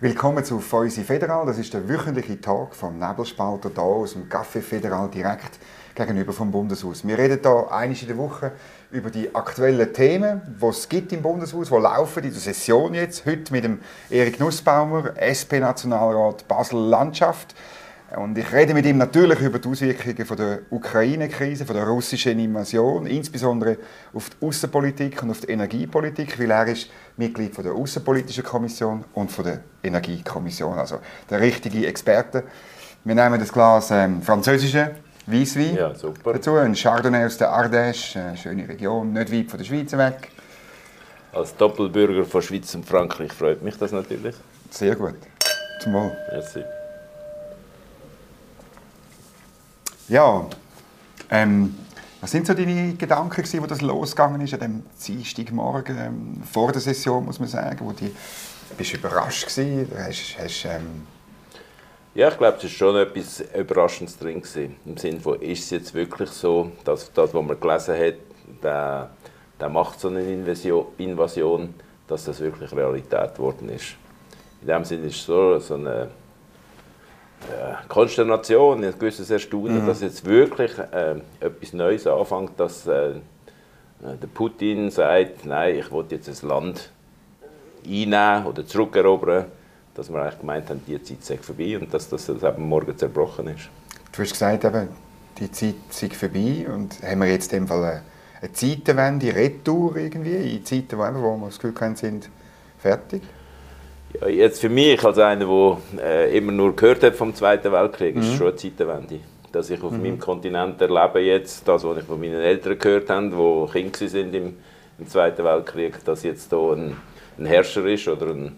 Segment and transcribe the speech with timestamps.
[0.00, 1.44] Willkommen zu Feusi Federal.
[1.44, 5.58] Das ist der wöchentliche Tag vom Nebelspalter hier aus dem Café Federal direkt
[5.96, 7.04] gegenüber vom Bundeshaus.
[7.04, 8.52] Wir reden hier einmal in der Woche
[8.92, 13.26] über die aktuellen Themen, die es gibt im Bundeshaus, die laufen in der Session jetzt.
[13.26, 17.56] Heute mit dem Erik Nussbaumer, SP-Nationalrat Basel-Landschaft.
[18.16, 22.38] Und ich rede mit ihm natürlich über die Auswirkungen von der Ukraine-Krise, von der russischen
[22.38, 23.76] Invasion, insbesondere
[24.14, 29.04] auf die Außenpolitik und auf die Energiepolitik, weil er ist Mitglied von der Außenpolitischen Kommission
[29.12, 32.44] und von der Energiekommission, also der richtige Experte.
[33.04, 34.92] Wir nehmen das Glas ähm, französische
[35.26, 35.92] Weißwein ja,
[36.24, 40.30] dazu, ein Chardonnay aus der Ardèche, eine schöne Region, nicht weit von der Schweiz weg.
[41.32, 44.34] Als Doppelbürger von Schweiz und Frankreich freut mich das natürlich.
[44.70, 45.16] Sehr gut.
[45.82, 46.12] Zum Wohl.
[46.32, 46.77] Merci.
[50.08, 50.46] Ja,
[51.30, 51.74] ähm,
[52.20, 56.72] was sind so deine Gedanken, gewesen, wo das losgegangen ist an dem Dienstagmorgen ähm, vor
[56.72, 58.10] der Session, muss man sagen, wo die
[58.76, 59.90] bist du überrascht gewesen?
[59.96, 61.06] Hast, hast, ähm
[62.14, 64.76] ja, ich glaube, es war schon etwas Überraschendes drin gewesen.
[64.86, 68.14] Im Sinne von, ist es jetzt wirklich so, dass das, was man gelesen hat,
[68.62, 69.10] der,
[69.60, 71.74] der macht so eine Invasion, Invasion,
[72.06, 73.96] dass das wirklich Realität geworden ist.
[74.62, 76.08] In dem Sinne ist es so, so eine
[77.88, 79.86] Konsternation, ein gewisses Erstaunen, mhm.
[79.86, 83.14] dass jetzt wirklich äh, etwas Neues anfängt, dass äh,
[84.00, 86.90] der Putin sagt, nein, ich will jetzt ein Land
[87.84, 89.46] einnehmen oder zurückerobern,
[89.94, 93.48] dass wir eigentlich gemeint haben, die Zeit sei vorbei und dass das eben morgen zerbrochen
[93.48, 93.68] ist.
[94.12, 94.88] Du hast gesagt, eben,
[95.38, 98.02] die Zeit sei vorbei und haben wir jetzt in dem Fall eine,
[98.40, 102.28] eine Zeitenwende, Retour irgendwie, in Zeiten, wo wir das Gefühl haben, sind
[102.78, 103.22] fertig?
[104.26, 108.22] Jetzt für mich als einer, der äh, immer nur gehört hat vom Zweiten Weltkrieg, mhm.
[108.22, 108.38] ist es mhm.
[108.38, 109.20] schon eine Zeitenwende.
[109.52, 110.02] Dass ich auf mhm.
[110.02, 113.30] meinem Kontinent erlebe jetzt, das, was ich von meinen Eltern gehört habe,
[113.74, 114.56] die Kinder sind im,
[114.98, 116.96] im Zweiten Weltkrieg, dass jetzt hier ein,
[117.38, 118.56] ein Herrscher ist oder ein,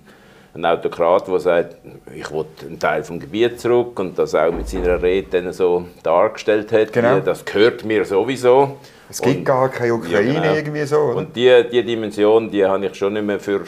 [0.55, 1.77] ein Autokrat, der sagt,
[2.15, 5.87] ich will einen Teil vom Gebiet zurück und das auch mit seiner Rede dann so
[6.03, 7.21] dargestellt hat, genau.
[7.21, 8.77] das gehört mir sowieso.
[9.09, 10.55] Es gibt und, gar keine Ukraine ja, genau.
[10.55, 10.99] irgendwie so.
[10.99, 11.16] Oder?
[11.16, 13.62] Und diese die Dimension, die habe ich schon nicht mehr für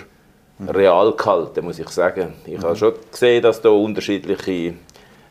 [0.68, 2.34] real gehalten, muss ich sagen.
[2.44, 2.62] Ich mhm.
[2.62, 4.74] habe schon gesehen, dass da unterschiedliche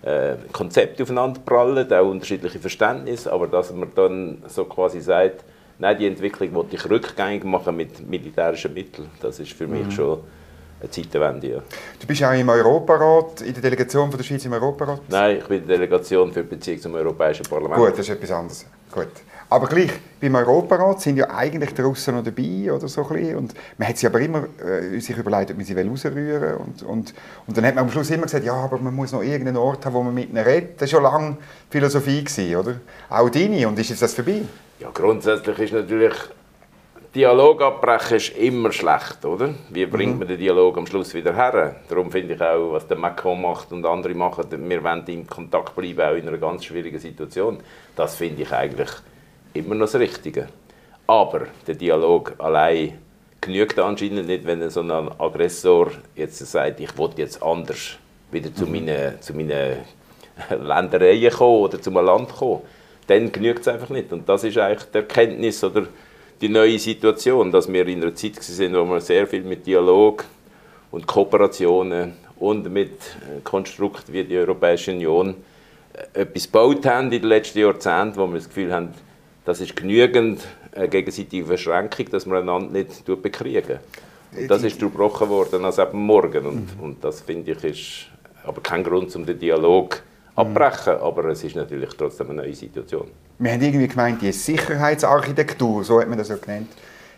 [0.01, 5.43] äh, Konzepte aufeinander prallen, auch unterschiedliche Verständnisse, aber dass man dann so quasi sagt,
[5.79, 9.91] nein, die Entwicklung wollte ich rückgängig machen mit militärischen Mitteln, das ist für mich mhm.
[9.91, 10.19] schon
[10.79, 11.47] eine Zeitenwende.
[11.47, 11.59] Ja.
[11.99, 15.01] Du bist auch im Europarat, in der Delegation von der Schweiz im Europarat?
[15.07, 17.79] Nein, ich bin in der Delegation für die Beziehung zum Europäischen Parlament.
[17.79, 18.65] Gut, das ist etwas anderes.
[18.91, 19.07] Gut.
[19.51, 19.91] Aber gleich,
[20.21, 23.97] beim Europarat sind ja eigentlich die Russen noch dabei oder so ein Und man hat
[23.97, 27.13] sich aber immer äh, sich überlegt, ob man sie rausrühren und, und,
[27.47, 29.85] und dann hat man am Schluss immer gesagt, ja, aber man muss noch irgendeinen Ort
[29.85, 30.81] haben, wo man mit ihnen redet.
[30.81, 31.37] Das war schon lange
[31.69, 32.75] Philosophie, gewesen, oder?
[33.09, 33.67] Auch deine.
[33.67, 34.43] Und ist jetzt das vorbei?
[34.79, 36.13] Ja, grundsätzlich ist natürlich
[37.13, 39.53] Dialog abbrechen ist immer schlecht, oder?
[39.69, 40.19] Wie bringt mhm.
[40.19, 41.75] man den Dialog am Schluss wieder her?
[41.89, 45.75] Darum finde ich auch, was der Macron macht und andere machen, wir wollen in Kontakt
[45.75, 47.57] bleiben, auch in einer ganz schwierigen Situation.
[47.97, 48.91] Das finde ich eigentlich
[49.53, 50.47] immer noch das Richtige.
[51.07, 52.97] Aber der Dialog allein
[53.41, 57.97] genügt anscheinend nicht, wenn so ein Aggressor jetzt sagt, ich will jetzt anders
[58.31, 58.71] wieder zu mhm.
[58.71, 59.77] meinen, zu meinen
[60.49, 62.61] Ländereien kommen oder zu einem Land kommen.
[63.07, 64.13] Dann genügt es einfach nicht.
[64.13, 65.87] Und das ist eigentlich die Erkenntnis oder
[66.39, 70.23] die neue Situation, dass wir in einer Zeit sind, wo wir sehr viel mit Dialog
[70.91, 72.93] und Kooperationen und mit
[73.43, 75.35] Konstrukten wie die Europäische Union
[75.93, 78.93] äh, etwas gebaut haben in den letzten Jahrzehnten, wo wir das Gefühl haben,
[79.45, 80.41] das ist genügend
[80.75, 83.79] eine gegenseitige Verschränkung, dass man einander nicht bekriegen.
[84.35, 86.45] Und das ist durchbrochen worden als eben morgen.
[86.45, 86.83] Und, mhm.
[86.83, 88.07] und das finde ich ist
[88.43, 90.01] aber kein Grund, um den Dialog
[90.35, 90.95] abbrechen.
[90.95, 91.01] Mhm.
[91.01, 93.07] Aber es ist natürlich trotzdem eine neue Situation.
[93.39, 96.69] Wir haben irgendwie gemeint, die Sicherheitsarchitektur, so hat man das ja genannt,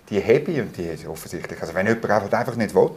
[0.09, 1.61] die habe und die ist offensichtlich.
[1.61, 2.91] Also wenn jemand einfach nicht will,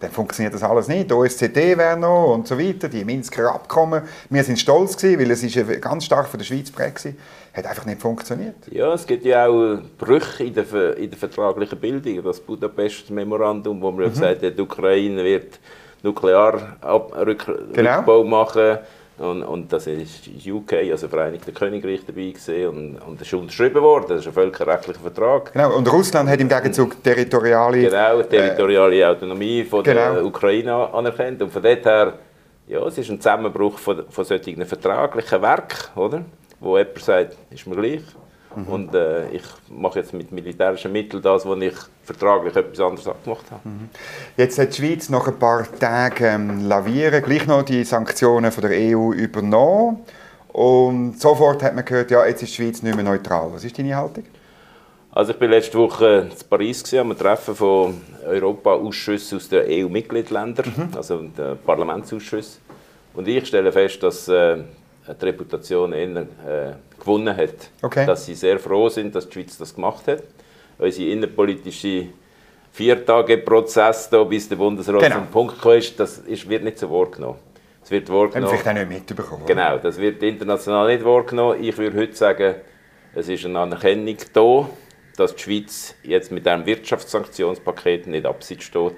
[0.00, 1.10] dann funktioniert das alles nicht.
[1.10, 4.02] Die OSZE wäre noch und so weiter, die Minsker Abkommen.
[4.28, 7.12] Wir sind stolz gewesen, weil es ist ganz stark von der Schweiz geprägt war.
[7.54, 8.56] Hat einfach nicht funktioniert.
[8.70, 12.22] Ja, es gibt ja auch Brüche in der, in der vertraglichen Bildung.
[12.24, 14.10] Das Budapest-Memorandum, wo man mhm.
[14.10, 15.58] gesagt hat, die Ukraine wird
[16.02, 18.24] Nuklearrückbau genau.
[18.24, 18.78] machen
[19.18, 23.80] und, und das ist UK, also Vereinigte Königreich, dabei gesehen und, und das ist unterschrieben
[23.80, 24.06] worden.
[24.08, 25.52] Das ist ein völkerrechtlicher Vertrag.
[25.52, 27.82] Genau, und Russland hat im Gegenzug territoriale...
[27.82, 30.14] Genau, territoriale äh, Autonomie von genau.
[30.14, 31.40] der Ukraine anerkannt.
[31.42, 32.14] Und von dort her,
[32.66, 36.24] ja, es ist ein Zusammenbruch von, von solchen vertraglichen Werken, oder?
[36.58, 38.02] Wo jemand sagt, ist mir gleich.
[38.56, 38.66] Mhm.
[38.68, 43.50] Und äh, ich mache jetzt mit militärischen Mitteln das, was ich vertraglich etwas anderes abgemacht
[43.50, 43.68] habe.
[43.68, 43.88] Mhm.
[44.36, 48.62] Jetzt hat die Schweiz nach ein paar Tagen ähm, lavieren, gleich noch die Sanktionen von
[48.68, 50.02] der EU übernommen.
[50.48, 53.50] Und sofort hat man gehört, ja, jetzt ist die Schweiz nicht mehr neutral.
[53.52, 54.24] Was ist deine Haltung?
[55.10, 60.96] Also ich war letzte Woche in Paris am Treffen von Europa-Ausschüssen aus den EU-Mitgliedsländern, mhm.
[60.96, 62.60] also den Parlamentsausschüssen.
[63.14, 64.58] Und ich stelle fest, dass äh,
[65.12, 67.70] die Reputation eher, äh, gewonnen hat.
[67.82, 68.06] Okay.
[68.06, 70.22] Dass sie sehr froh sind, dass die Schweiz das gemacht hat.
[70.78, 72.08] Unsere innenpolitische
[72.72, 75.16] Viertage-Prozess, bis der Bundesrat genau.
[75.16, 77.38] zum Punkt gekommen ist, das ist, wird nicht so wahrgenommen.
[77.82, 78.48] Es wird wahrgenommen.
[78.48, 79.44] Vielleicht auch nicht mitbekommen.
[79.46, 81.62] Genau, das wird international nicht wahrgenommen.
[81.62, 82.54] Ich würde heute sagen,
[83.14, 84.68] es ist eine Anerkennung da,
[85.16, 88.96] dass die Schweiz jetzt mit einem Wirtschaftssanktionspaket nicht abseits steht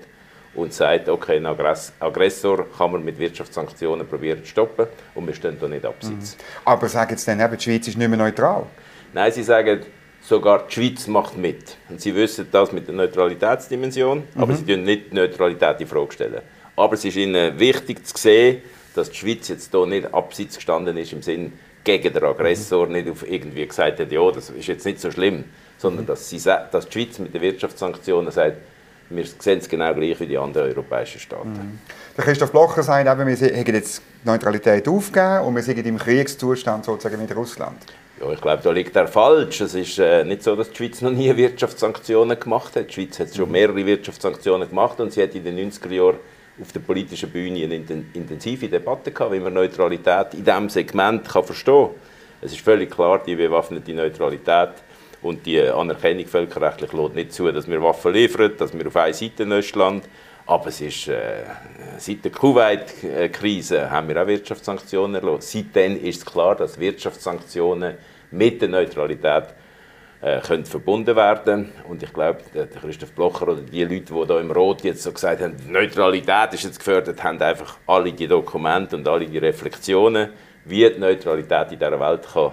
[0.57, 5.57] und sagt, okay, einen Aggressor kann man mit Wirtschaftssanktionen probieren zu stoppen und wir stehen
[5.61, 6.37] da nicht abseits.
[6.37, 6.41] Mhm.
[6.65, 8.65] Aber sagen jetzt dann eben, die Schweiz ist nicht mehr neutral?
[9.13, 9.81] Nein, sie sagen,
[10.23, 11.77] sogar die Schweiz macht mit.
[11.89, 14.43] Und sie wissen das mit der Neutralitätsdimension, mhm.
[14.43, 16.13] aber sie stellen nicht die Neutralität in Frage.
[16.13, 16.43] Stellen.
[16.75, 18.63] Aber es ist ihnen wichtig zu sehen,
[18.95, 21.53] dass die Schweiz jetzt hier nicht abseits gestanden ist im Sinn
[21.85, 22.93] gegen den Aggressor, mhm.
[22.93, 25.45] nicht auf irgendwie gesagt hat, ja, das ist jetzt nicht so schlimm,
[25.79, 26.09] sondern mhm.
[26.09, 28.57] dass, sie, dass die Schweiz mit den Wirtschaftssanktionen sagt,
[29.11, 31.53] wir sehen es genau gleich wie die anderen europäischen Staaten.
[31.53, 31.79] Mhm.
[32.17, 35.99] Der Christoph Blocher sagt, eben, wir haben jetzt die Neutralität aufgegeben und wir sind im
[35.99, 37.79] Kriegszustand sozusagen mit Russland.
[38.21, 39.61] Ja, ich glaube, da liegt er falsch.
[39.61, 42.89] Es ist äh, nicht so, dass die Schweiz noch nie Wirtschaftssanktionen gemacht hat.
[42.89, 43.53] Die Schweiz hat schon mhm.
[43.53, 46.17] mehrere Wirtschaftssanktionen gemacht und sie hat in den 90er Jahren
[46.61, 47.77] auf der politischen Bühne eine
[48.15, 51.95] intensive Debatte gehabt, wie man Neutralität in diesem Segment kann verstehen kann.
[52.41, 54.71] Es ist völlig klar, die bewaffnete Neutralität
[55.27, 59.13] und die Anerkennung völkerrechtlich lässt nicht zu, dass wir Waffen liefern, dass wir auf einer
[59.13, 60.05] Seite Östland
[60.47, 61.43] aber es ist, äh,
[61.99, 65.41] seit der Kuwait-Krise haben wir auch Wirtschaftssanktionen erlassen.
[65.75, 67.97] Seitdem ist klar, dass Wirtschaftssanktionen
[68.31, 69.47] mit der Neutralität
[70.21, 74.39] äh, können verbunden werden Und ich glaube, der Christoph Blocher oder die Leute, die da
[74.39, 78.97] im Rot jetzt so gesagt haben, Neutralität ist jetzt gefördert, haben einfach alle die Dokumente
[78.97, 80.29] und alle die Reflexionen,
[80.65, 82.53] wie die Neutralität in dieser Welt kann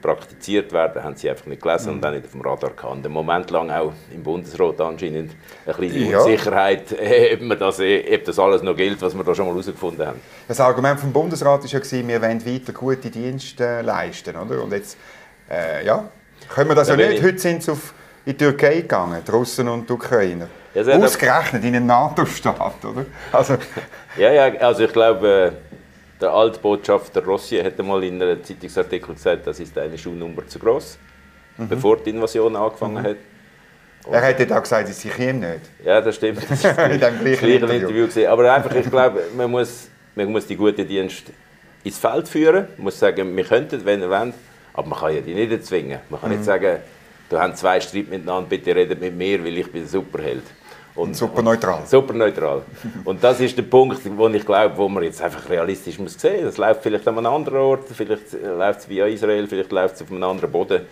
[0.00, 1.96] praktiziert werden, haben sie einfach nicht gelesen mhm.
[1.96, 3.04] und auch nicht auf dem Radar gehabt.
[3.04, 5.32] Einen Moment lang auch im Bundesrat anscheinend
[5.66, 6.18] eine kleine ja.
[6.18, 10.20] Unsicherheit, ob, das, ob das alles noch gilt, was wir da schon mal herausgefunden haben.
[10.46, 14.36] Das Argument vom Bundesrat war ja, wir wollen weiter gute Dienste leisten.
[14.36, 14.62] Oder?
[14.62, 14.96] Und jetzt,
[15.50, 16.04] äh, ja,
[16.48, 17.22] können wir das da ja nicht.
[17.22, 17.94] Heute sind sie auf
[18.28, 20.48] in die Türkei gegangen, die Russen und die Ukrainer.
[20.74, 23.06] Ja, Ausgerechnet in einen NATO-Staat, oder?
[23.32, 23.56] Also.
[24.18, 25.52] ja, ja, also ich glaube...
[25.54, 25.77] Äh,
[26.20, 30.98] der Altbotschafter Rossi hat einmal in einem Zeitungsartikel gesagt, das ist eine Schuhnummer zu groß,
[31.56, 31.68] mhm.
[31.68, 33.06] bevor die Invasion angefangen mhm.
[33.06, 33.16] hat.
[34.04, 35.60] Und er hat auch gesagt, es sei ihm nicht.
[35.84, 36.38] Ja, das stimmt.
[36.48, 37.74] Das ist in dem gleichen Interview.
[37.74, 38.30] Interview gesehen.
[38.30, 41.32] Aber einfach, ich glaube, man muss, man muss die guten Dienste
[41.84, 42.68] ins Feld führen.
[42.76, 44.34] Man muss sagen, wir könnten, wenn ihr wollt,
[44.72, 46.00] aber man kann ja die nicht erzwingen.
[46.08, 46.36] Man kann mhm.
[46.36, 46.78] nicht sagen,
[47.28, 50.44] du hast zwei Streit miteinander, bitte redet mit mir, weil ich bin der Superheld.
[50.98, 51.86] Und, super neutral.
[51.86, 52.62] super neutral.
[53.04, 56.44] Und das ist der Punkt, wo ich glaube, wo man jetzt einfach realistisch muss sehen.
[56.44, 60.02] Das läuft vielleicht an einem anderen Ort, vielleicht läuft es via Israel, vielleicht läuft es
[60.02, 60.82] auf einem anderen Boden.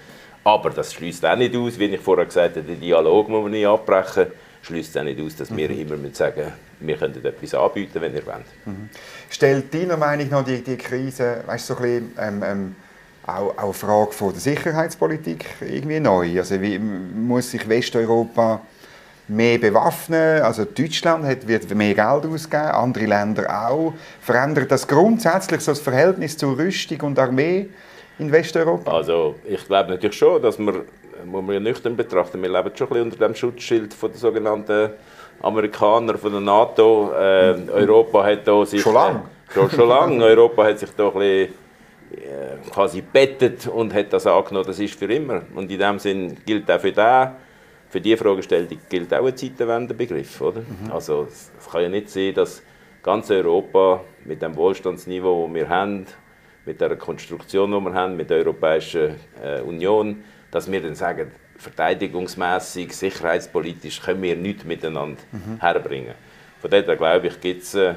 [0.45, 3.51] Aber das schließt auch nicht aus, wie ich vorher gesagt habe, den Dialog muss man
[3.51, 4.29] nicht abbrechen,
[4.63, 5.57] schließt auch nicht aus, dass mhm.
[5.57, 8.45] wir immer sagen, wir können etwas anbieten, wenn ihr wollt.
[8.65, 8.89] Mhm.
[9.29, 12.77] Stellt deiner Meinung nach die, die Krise, weißt, so ein bisschen, ähm, ähm,
[13.27, 16.39] auch, auch eine Frage von der Sicherheitspolitik irgendwie neu?
[16.39, 18.61] Also wie muss sich Westeuropa
[19.29, 20.43] mehr bewaffnen.
[20.43, 23.95] Also Deutschland hat, wird mehr Geld ausgeben, andere Länder auch.
[24.21, 27.69] Verändert das grundsätzlich so das Verhältnis zu Rüstung und Armee
[28.19, 28.93] in Westeuropa?
[28.93, 30.85] Also ich glaube natürlich schon, dass wir,
[31.25, 34.19] muss man ja nüchtern betrachten, wir leben schon ein bisschen unter dem Schutzschild von der
[34.19, 34.91] sogenannten
[35.43, 37.13] Amerikaner, von der NATO.
[37.13, 38.81] Äh, Europa hat da sich...
[38.81, 39.23] Schon lange?
[39.51, 40.25] Äh, schon, schon lange.
[40.25, 41.55] Europa hat sich da ein bisschen
[42.13, 45.43] äh, quasi bettet und hat das angenommen, das ist für immer.
[45.55, 47.29] Und in dem Sinn gilt auch für den,
[47.97, 50.43] für diese Fragestellung gilt auch ein Zeitenwendebegriff.
[50.43, 50.61] Oder?
[50.61, 50.93] Mhm.
[50.93, 52.63] Also es kann ja nicht sein, dass
[53.03, 56.07] ganz Europa mit dem Wohlstandsniveau, das wir haben,
[56.67, 61.31] mit der Konstruktion, die wir haben, mit der Europäischen äh, Union, dass wir dann sagen,
[61.57, 65.59] verteidigungsmässig, sicherheitspolitisch können wir nichts miteinander mhm.
[65.59, 66.17] herbringen.
[66.61, 67.95] Von daher glaube ich, gibt's, äh,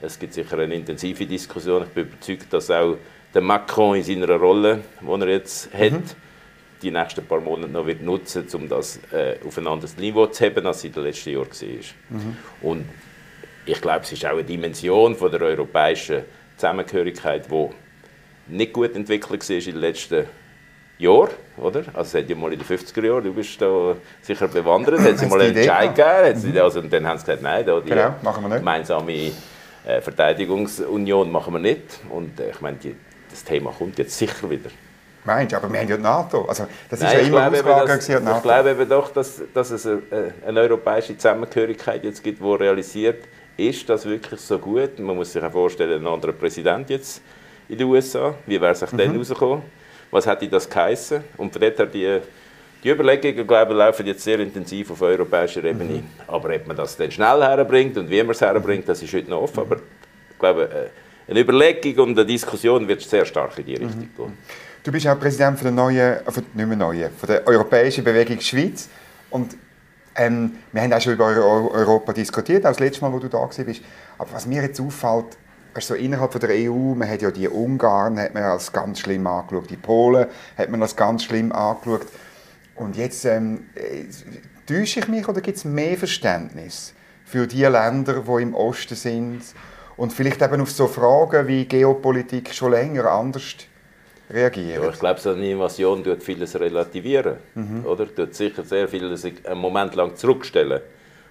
[0.00, 1.82] es gibt sicher eine intensive Diskussion.
[1.82, 2.96] Ich bin überzeugt, dass auch
[3.34, 5.78] der Macron in seiner Rolle, die er jetzt mhm.
[5.78, 6.16] hat,
[6.86, 10.44] die nächsten paar Monate noch wird nutzen um das äh, auf ein anderes Niveau zu
[10.44, 12.18] heben, als es in den letzten Jahren war.
[12.18, 12.36] Mhm.
[12.62, 12.84] Und
[13.64, 16.22] ich glaube, es ist auch eine Dimension von der europäischen
[16.56, 17.68] Zusammengehörigkeit, die
[18.48, 20.24] nicht gut entwickelt war in den letzten
[20.98, 21.30] Jahren.
[21.56, 21.80] Oder?
[21.92, 25.14] Also es hat ja mal in den 50er Jahren, du bist da sicher bewandert, hat
[25.14, 26.58] es mal einen Entscheid gegeben, mhm.
[26.60, 28.58] also, und dann haben sie gesagt, nein, da die genau, machen wir nicht.
[28.58, 29.32] gemeinsame
[29.84, 32.00] äh, Verteidigungsunion machen wir nicht.
[32.10, 32.94] Und äh, ich meine, die,
[33.28, 34.70] das Thema kommt jetzt sicher wieder.
[35.26, 35.56] Meinst du?
[35.56, 36.44] Aber wir haben ja die NATO.
[36.44, 38.36] Also, das Nein, ist ja immer Ausfrage dass, NATO.
[38.36, 40.00] Ich glaube eben doch, dass, dass es eine,
[40.46, 43.24] eine europäische Zusammengehörigkeit jetzt gibt, die realisiert,
[43.56, 44.98] ist das wirklich so gut?
[44.98, 47.20] Man muss sich auch vorstellen, ein anderer Präsident jetzt
[47.68, 48.98] in den USA, wie wäre es sich mhm.
[48.98, 49.62] dann rausgekommen?
[50.10, 51.24] Was hätte das geheißen?
[51.36, 52.20] Und von dort her die
[52.84, 55.94] Die Überlegungen glaube ich, laufen jetzt sehr intensiv auf europäischer Ebene.
[55.94, 56.04] Mhm.
[56.28, 59.30] Aber ob man das dann schnell herbringt und wie man es herbringt, das ist heute
[59.30, 59.60] noch offen.
[59.60, 64.08] Aber ich glaube, äh, eine Überlegung und eine Diskussion wird sehr stark in die Richtung
[64.16, 64.32] mhm.
[64.86, 68.38] Du bist auch Präsident von der neuen, von, nicht mehr neuen, von der Europäischen Bewegung
[68.38, 68.88] Schweiz.
[69.30, 69.56] Und
[70.14, 73.38] ähm, wir haben auch schon über Europa diskutiert, auch das letzte Mal, wo du da
[73.38, 73.58] warst.
[74.16, 75.36] Aber was mir jetzt auffällt,
[75.74, 79.68] also innerhalb der EU, man hat ja die Ungarn hat man als ganz schlimm angeschaut,
[79.70, 82.06] die Polen hat man als ganz schlimm angeschaut.
[82.76, 84.04] Und jetzt ähm, äh,
[84.68, 89.42] täusche ich mich oder gibt es mehr Verständnis für die Länder, die im Osten sind
[89.96, 93.56] und vielleicht eben auf so Fragen wie Geopolitik schon länger anders
[94.30, 94.82] reagieren?
[94.82, 97.84] Ja, ich glaube, so eine Invasion tut vieles relativieren, mhm.
[97.84, 98.12] oder?
[98.12, 100.80] Tut sicher sehr vieles einen Moment lang zurückstellen,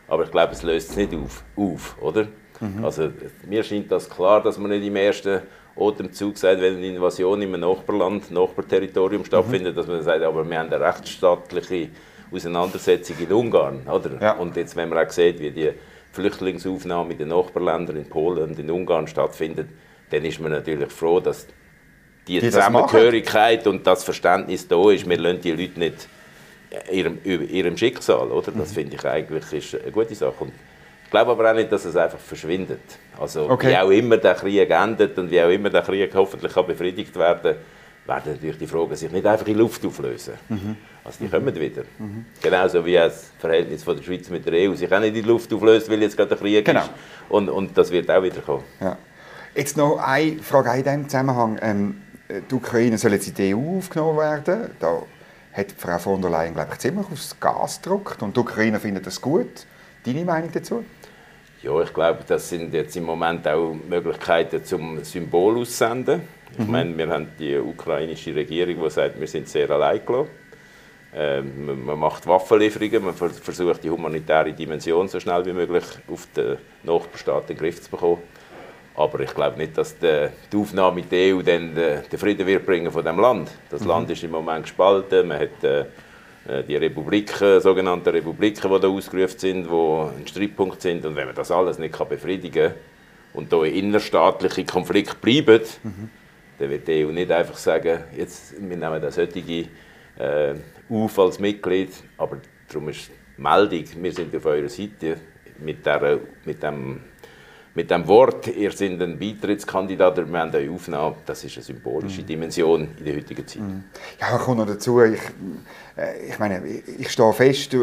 [0.07, 2.27] aber ich glaube, es löst es nicht auf, auf oder?
[2.59, 2.85] Mhm.
[2.85, 3.09] Also
[3.47, 5.41] mir scheint das klar, dass man nicht im ersten
[5.77, 9.25] Atemzug sagt, wenn eine Invasion in einem Nachbarland, Nachbarterritorium mhm.
[9.25, 9.77] stattfindet, mhm.
[9.77, 11.89] dass man sagt, aber wir haben eine rechtsstaatliche
[12.31, 14.21] Auseinandersetzung in Ungarn, oder?
[14.21, 14.31] Ja.
[14.33, 15.71] Und jetzt, wenn man auch sieht, wie die
[16.11, 19.67] Flüchtlingsaufnahme in den Nachbarländern in Polen und in Ungarn stattfindet,
[20.09, 21.47] dann ist man natürlich froh, dass
[22.27, 25.07] die, die Zusammengehörigkeit und das Verständnis da ist.
[25.07, 26.07] Wir lassen die Leute nicht
[26.91, 28.51] ihrem, ihrem Schicksal, oder?
[28.51, 28.73] Das mhm.
[28.73, 30.35] finde ich eigentlich ist eine gute Sache.
[30.39, 30.51] Und
[31.03, 32.81] ich glaube aber auch nicht, dass es einfach verschwindet.
[33.19, 33.69] Also okay.
[33.69, 37.15] wie auch immer der Krieg endet und wie auch immer der Krieg hoffentlich kann befriedigt
[37.15, 37.55] werden
[38.07, 40.35] werden natürlich die Fragen sich nicht einfach in Luft auflösen.
[40.49, 40.77] Mhm.
[41.03, 41.83] Also die kommen wieder.
[41.97, 42.25] Mhm.
[42.41, 45.21] Genauso wie das Verhältnis von der Schweiz mit der EU sich auch nicht in die
[45.21, 46.81] Luft auflöst, weil jetzt gerade der Krieg genau.
[46.81, 46.91] ist.
[47.29, 48.63] Und, und das wird auch wieder kommen.
[48.79, 48.97] Ja.
[49.55, 51.59] Jetzt noch eine Frage in diesem Zusammenhang.
[51.61, 54.71] Ähm, die Ukraine soll jetzt in die EU aufgenommen werden.
[54.79, 55.01] Da
[55.53, 59.05] hat Frau von der Leyen glaube ich, ziemlich aufs Gas gedrückt und die Ukraine findet
[59.05, 59.65] das gut.
[60.05, 60.83] Deine Meinung dazu?
[61.61, 66.21] Ja, ich glaube, das sind jetzt im Moment auch Möglichkeiten zum Symbol aussenden.
[66.51, 66.71] Ich mhm.
[66.71, 70.29] meine, wir haben die ukrainische Regierung, die sagt, wir sind sehr allein gelassen.
[71.17, 76.57] Ähm, man macht Waffenlieferungen, man versucht die humanitäre Dimension so schnell wie möglich auf den
[76.83, 78.21] Nachbarstaat in den Griff zu bekommen.
[78.97, 82.91] Aber ich glaube nicht, dass die, Aufnahme in die EU dann den Frieden wird bringen
[82.91, 83.51] von dem Land.
[83.69, 83.87] Das mhm.
[83.87, 85.27] Land ist im Moment gespalten.
[85.27, 85.85] Man hat äh,
[86.47, 91.05] äh, die Republiken, sogenannten Republiken, die da ausgerufen sind, die ein Streitpunkt sind.
[91.05, 92.75] Und wenn man das alles nicht befriedigen kann
[93.33, 96.09] und da innerstaatliche Konflikt bleiben, mhm.
[96.59, 99.67] dann wird die EU nicht einfach sagen, jetzt, wir nehmen das heutige
[100.17, 100.53] äh,
[100.89, 102.37] auf als Mitglied, aber
[102.69, 105.17] darum ist die Meldung, wir sind auf eurer Seite
[105.59, 107.01] mit, der, mit dem
[107.75, 112.21] mit dem Wort, ihr seid ein Beitrittskandidat, wir haben euch aufgenommen, das ist eine symbolische
[112.21, 112.25] mhm.
[112.25, 113.61] Dimension in der heutigen Zeit.
[113.61, 113.83] Mhm.
[114.19, 115.19] Ja, kommt noch dazu, ich,
[115.97, 117.79] äh, ich meine, ich stehe fest äh,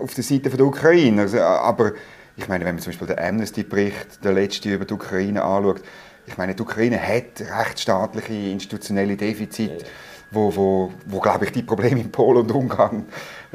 [0.00, 1.92] auf der Seite der Ukraine, also, aber
[2.36, 5.82] ich meine, wenn man zum Beispiel den Amnesty-Bericht, der letzte über die Ukraine anschaut,
[6.26, 9.90] ich meine, die Ukraine hat rechtsstaatliche, institutionelle Defizite, ja.
[10.30, 13.06] wo, wo, wo glaube ich, die Probleme in Polen und Ungarn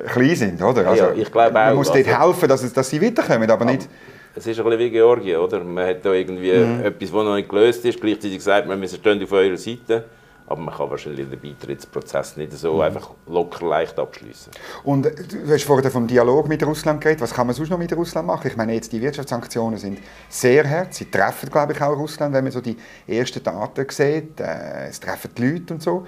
[0.07, 0.87] klein sind, oder?
[0.87, 1.65] Also, ja, ich glaube auch.
[1.65, 3.87] Man muss dort also, helfen, dass, dass sie weiterkommen, aber, aber nicht
[4.35, 5.63] es ist ein bisschen wie Georgien, oder?
[5.63, 6.81] Man hat da irgendwie mhm.
[6.81, 7.99] etwas, das noch nicht gelöst ist.
[7.99, 10.05] Gleichzeitig sagt man, wir stehen auf eurer Seite.
[10.47, 12.81] Aber man kann wahrscheinlich den Beitrittsprozess nicht so mhm.
[12.81, 14.51] einfach locker leicht abschließen.
[14.83, 17.21] Und du hast vorhin vom Dialog mit Russland geredet.
[17.21, 18.47] Was kann man sonst noch mit Russland machen?
[18.47, 20.93] Ich meine, jetzt die Wirtschaftssanktionen sind sehr hart.
[20.93, 22.75] Sie treffen, glaube ich, auch Russland, wenn man so die
[23.07, 24.39] ersten Daten sieht.
[24.41, 26.05] Äh, es treffen die Leute und so.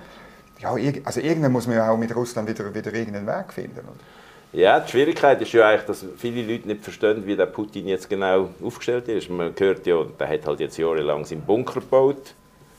[0.60, 3.80] Ja, also irgendwann muss man ja auch mit Russland wieder, wieder irgendeinen Weg finden.
[3.80, 4.00] Oder?
[4.54, 8.08] Ja, die Schwierigkeit ist ja eigentlich, dass viele Leute nicht verstehen, wie der Putin jetzt
[8.08, 9.28] genau aufgestellt ist.
[9.28, 12.36] Man hört ja, der hat halt jetzt jahrelang seinen Bunker gebaut.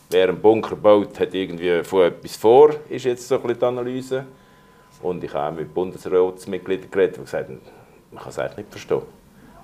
[0.09, 3.65] Wer einen Bunker baut, hat irgendwie von etwas vor, ist jetzt so ein bisschen die
[3.65, 4.25] Analyse.
[5.03, 7.61] Und ich habe auch mit Bundesratsmitgliedern geredet, die gesagt haben,
[8.13, 9.03] man kann es eigentlich nicht verstehen.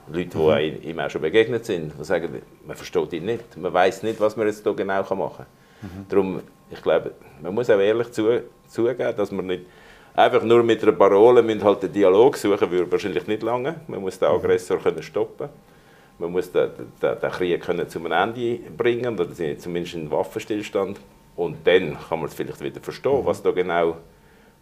[0.09, 0.91] Leute, die mhm.
[0.91, 3.57] ihm auch schon begegnet sind, die sagen, man versteht ihn nicht.
[3.57, 5.47] Man weiß nicht, was man jetzt hier genau machen kann.
[5.83, 6.07] Mhm.
[6.09, 6.41] Darum,
[6.71, 9.67] ich glaube, man muss auch ehrlich zu, zugeben, dass man nicht
[10.15, 13.77] Einfach nur mit einer Parole müssen halt den Dialog suchen, würde wahrscheinlich nicht lange.
[13.87, 15.49] Man muss den Aggressor können stoppen.
[16.19, 21.01] Man muss den, den, den Krieg können zu einem Ende bringen, oder zumindest einen Waffenstillstand.
[21.37, 23.97] Und dann kann man es vielleicht wieder verstehen, was da genau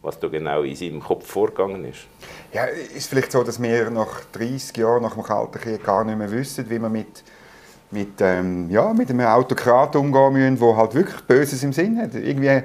[0.02, 2.06] was da genau in seinem Kopf vorgegangen ist.
[2.52, 6.16] Ja, ist vielleicht so, dass wir nach 30 Jahren nach dem Kalten Krieg gar nicht
[6.16, 7.24] mehr wissen, wie man mit,
[7.90, 12.14] mit, ähm, ja, mit einem Autokrat umgehen müssen, der halt wirklich Böses im Sinn hat.
[12.14, 12.62] Irgendwie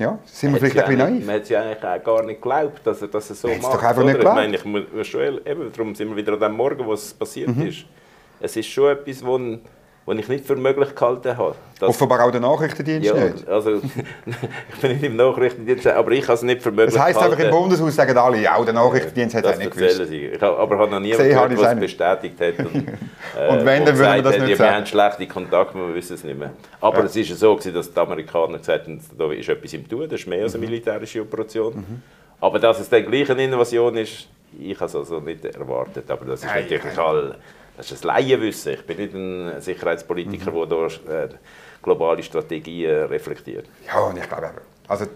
[0.00, 1.26] ja, sind wir vielleicht ein bisschen naiv.
[1.26, 3.62] Man hat ja eigentlich auch gar nicht geglaubt, dass er, dass er so macht.
[3.62, 4.38] doch einfach nicht geglaubt.
[4.54, 7.12] Ich meine, ich muss schon, eben, darum sind wir wieder an dem Morgen, wo es
[7.12, 7.66] passiert mhm.
[7.66, 7.84] ist.
[8.40, 9.38] Es ist schon etwas, wo
[10.06, 11.54] was ich nicht für möglich gehalten habe.
[11.80, 13.48] Offenbar auch der Nachrichtendienst ja, nicht?
[13.48, 13.76] also
[14.74, 17.38] ich bin nicht im Nachrichtendienst, aber ich habe es nicht für möglich Das heisst einfach
[17.38, 20.06] im Bundeshaus sagen alle, ja, der Nachrichtendienst hat es nicht gewusst.
[20.06, 20.26] Sie.
[20.26, 22.58] Ich habe, aber ich habe noch niemanden gehört, der es bestätigt hat.
[22.58, 22.88] Und,
[23.38, 24.70] äh, und wenn, dann würden wir das nicht ja, sagen.
[24.70, 26.50] Wir haben schlechte Kontakte, wir wissen es nicht mehr.
[26.80, 27.04] Aber ja.
[27.04, 30.26] es war so, dass die Amerikaner gesagt haben, da ist etwas im Tun, das ist
[30.26, 30.70] mehr als eine mhm.
[30.70, 31.74] militärische Operation.
[31.76, 32.02] Mhm.
[32.40, 34.28] Aber dass es dann gleich eine Innovation ist,
[34.58, 36.10] ich habe es also nicht erwartet.
[36.10, 37.34] Aber das ist Nein, natürlich nein.
[37.80, 38.74] Das ist ein Laienwissen.
[38.74, 41.28] Ich bin nicht ein Sicherheitspolitiker, der da äh,
[41.82, 43.66] globale Strategien reflektiert.
[43.86, 45.06] Ja, und ich glaube eben, also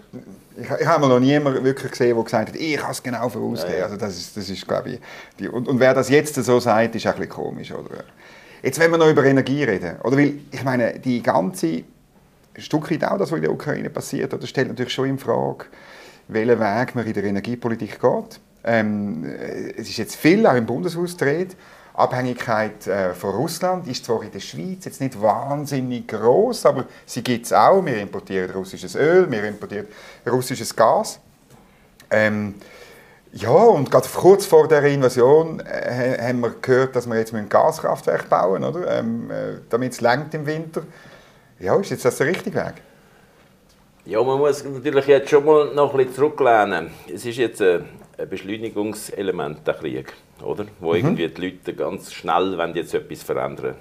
[0.57, 3.83] ich, ich habe noch niemanden wirklich gesehen, der gesagt hat, ich kann es genau vorausgehen.
[3.83, 4.99] Also das ist, das ist glaube ich,
[5.37, 8.03] die, und, und wer das jetzt so sagt, ist ein bisschen komisch, oder?
[8.63, 12.89] Jetzt, wenn wir noch über Energie reden, oder weil, ich meine, die ganze, ein Stück
[12.89, 15.65] weit auch das, was in der Ukraine passiert, oder, stellt natürlich schon in Frage,
[16.29, 18.39] welchen Weg man in der Energiepolitik geht.
[18.63, 19.23] Ähm,
[19.77, 21.55] es ist jetzt viel auch im Bundeshaus gedreht.
[21.97, 27.23] Abhängigkeit äh, von Russland ist zwar in der Schweiz jetzt nicht wahnsinnig groß, aber sie
[27.23, 27.85] gibt es auch.
[27.85, 29.87] Wir importieren russisches Öl, wir importieren
[30.27, 31.19] russisches Gas.
[32.11, 32.55] Ähm,
[33.31, 37.49] ja, und gerade kurz vor der Invasion äh, haben wir gehört, dass wir jetzt ein
[37.49, 40.01] Gaskraftwerk bauen müssen, ähm, äh, damit es
[40.33, 40.83] im Winter.
[41.59, 42.75] Ja, ist jetzt das der richtige Weg?
[44.05, 46.91] Ja, man muss natürlich jetzt schon mal noch ein bisschen zurücklehnen.
[47.07, 47.85] Es ist jetzt ein
[48.17, 50.65] ein Beschleunigungselement, der Krieg, oder?
[50.79, 53.75] Wo irgendwie die Leute ganz schnell jetzt etwas verändern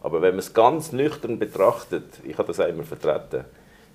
[0.00, 3.44] Aber wenn man es ganz nüchtern betrachtet, ich habe das auch immer vertreten,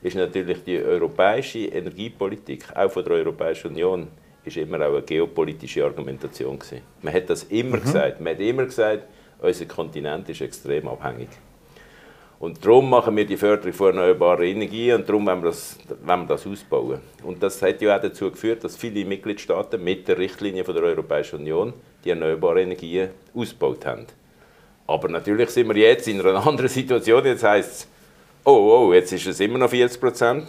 [0.01, 4.07] ist natürlich die europäische Energiepolitik, auch von der Europäischen Union,
[4.45, 6.81] ist immer auch eine geopolitische Argumentation gewesen.
[7.01, 8.21] Man hat das immer gesagt.
[8.21, 9.03] Man hat immer gesagt,
[9.39, 11.29] unser Kontinent ist extrem abhängig.
[12.39, 16.21] Und darum machen wir die Förderung von erneuerbaren Energien und darum wollen wir, das, wollen
[16.21, 16.99] wir das ausbauen.
[17.23, 20.83] Und das hat ja auch dazu geführt, dass viele Mitgliedstaaten mit der Richtlinie von der
[20.83, 21.73] Europäischen Union
[22.07, 24.05] die erneuerbaren Energien ausgebaut haben.
[24.87, 27.25] Aber natürlich sind wir jetzt in einer anderen Situation.
[27.25, 27.87] Jetzt heisst es,
[28.45, 30.47] oh, oh, jetzt ist es immer noch 40 Prozent.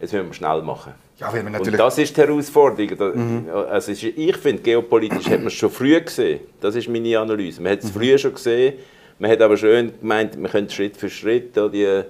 [0.00, 0.94] Jetzt müssen wir schnell machen.
[1.18, 1.78] Ja, weil man Und natürlich...
[1.78, 2.96] das ist die Herausforderung.
[2.96, 6.40] Da- Also ich finde, geopolitisch hat man es schon früh gesehen.
[6.60, 7.60] Das ist meine Analyse.
[7.60, 8.74] Man hat es früher schon gesehen.
[9.18, 12.02] Man hat aber schön gemeint, wir können Schritt für Schritt die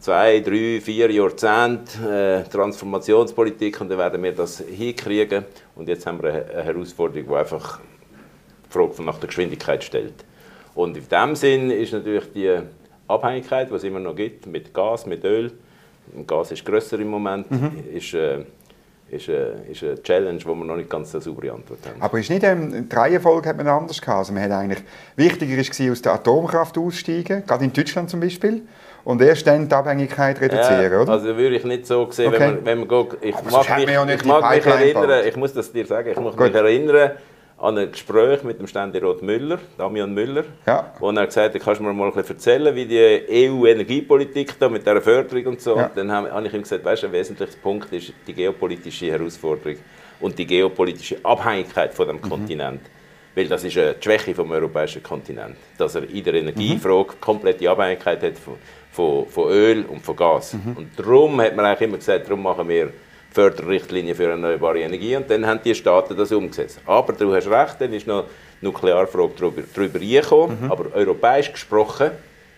[0.00, 5.44] zwei, drei, vier Jahrzehnte äh, Transformationspolitik und dann werden wir das hinkriegen.
[5.76, 7.78] Und jetzt haben wir eine, Herausforderung, die einfach
[8.70, 10.24] Frage nach der Geschwindigkeit stellt.
[10.74, 12.58] Und in dem Sinn ist natürlich die
[13.08, 15.52] Abhängigkeit, die es immer noch gibt, mit Gas, mit Öl,
[16.26, 17.46] Gas ist grösser im Moment,
[17.92, 18.38] ist, äh,
[19.10, 22.00] ist, äh, ist eine Challenge, wo wir noch nicht ganz eine saubere Antwort haben.
[22.00, 24.18] Aber ist nicht, ähm, die Reihenfolge hat man anders gehabt.
[24.18, 24.82] Also man hat eigentlich,
[25.16, 28.62] wichtiger war, aus der Atomkraft aussteigen, gerade in Deutschland zum Beispiel,
[29.04, 31.12] und erst dann die Abhängigkeit reduzieren, Ja, oder?
[31.12, 32.40] Also würde ich nicht so sehen, Okay.
[32.40, 33.44] wenn man, wenn man geht, ich mag
[33.78, 36.46] mich, ja ich mag mich erinnern, ich muss das dir sagen, ich mag Gut.
[36.46, 37.12] mich erinnern
[37.60, 40.92] an ein Gespräch mit dem Ständerat Müller, Damian Müller, Ja.
[41.00, 44.68] wo er gesagt hat, kannst du mir mal ein bisschen erzählen, wie die EU-Energiepolitik da
[44.68, 45.76] mit dieser Förderung und so.
[45.76, 45.86] Ja.
[45.86, 49.76] Und dann habe ich ihm gesagt, weißt du, ein wesentlicher Punkt ist die geopolitische Herausforderung
[50.20, 52.22] und die geopolitische Abhängigkeit von dem Mhm.
[52.28, 52.80] Kontinent.
[53.34, 58.22] Weil das ist eine Schwäche vom europäischen Kontinent, dass er in der Energiefrage komplette Abhängigkeit
[58.22, 58.54] hat von,
[58.90, 60.54] von, von Öl und von Gas.
[60.74, 62.92] Und darum hat man eigentlich immer gesagt, darum machen wir
[63.30, 66.80] Förderrichtlinien für erneuerbare Energie und dann haben die Staaten das umgesetzt.
[66.86, 68.24] Aber du hast recht, dann ist noch
[68.60, 72.10] die Nuklearfrage darüber, darüber reingekommen, aber europäisch gesprochen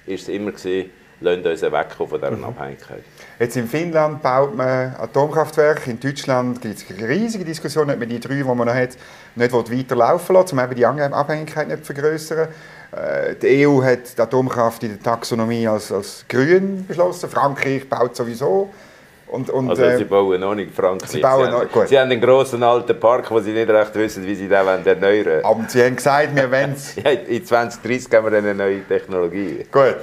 [0.06, 3.02] ist es immer gesehen, lasst uns wegkommen von dieser Abhängigkeit.
[3.38, 8.20] Jetzt in Finnland baut man Atomkraftwerke, in Deutschland gibt es riesige Diskussion, ob man die
[8.20, 8.96] drei, die man noch hat,
[9.34, 12.48] nicht weiter laufen lassen um eben die Abhängigkeit nicht zu vergrößern.
[12.92, 18.16] Äh, Die EU hat die Atomkraft in der Taxonomie als, als grün beschlossen, Frankreich baut
[18.16, 18.70] sowieso.
[19.30, 21.08] Und, und, Also äh, sie bauen noch nicht Frankreich.
[21.10, 21.86] sie bauen haben, noch- gut.
[21.88, 25.00] sie haben einen grossen alten Park, wo sie nicht recht wissen, wie sie den erneuern
[25.00, 25.44] wollen.
[25.44, 29.64] aber sie haben gesagt, wir wollen es Ja, in 2030 haben wir eine neue Technologie.
[29.70, 29.96] Gut,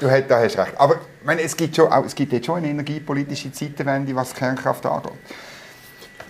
[0.00, 0.72] du hast, da hast recht.
[0.76, 4.38] Aber meine, es, gibt schon, auch, es gibt jetzt schon eine energiepolitische Zeitenwende, was die
[4.40, 5.12] Kernkraft angeht.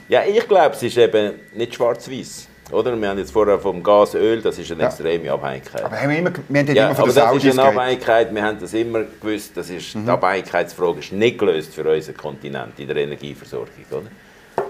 [0.08, 2.47] Ja, ich glaube, es ist eben nicht schwarz-weiß.
[2.70, 3.00] Oder?
[3.00, 5.84] Wir haben jetzt vorher vom Gas, Öl, das ist eine extreme Abhängigkeit.
[5.84, 7.78] Aber haben wir, immer, wir haben Ja, immer von aber das ist Saudis eine geredet.
[7.78, 12.16] Abhängigkeit, wir haben das immer gewusst, das ist, die Abhängigkeitsfrage ist nicht gelöst für unseren
[12.16, 13.68] Kontinent in der Energieversorgung.
[13.90, 14.02] Oder?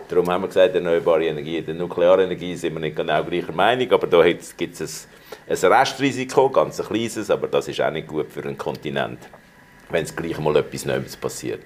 [0.09, 4.07] Darum haben wir gesagt, erneuerbare Energie, der Nuklearenergie sind wir nicht genau gleicher Meinung, aber
[4.07, 5.09] da gibt es
[5.49, 9.19] ein, ein Restrisiko, ganz ein kleines, aber das ist auch nicht gut für einen Kontinent,
[9.91, 11.61] wenn es gleich mal etwas Neues passiert.